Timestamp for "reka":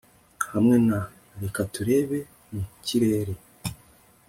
1.39-1.61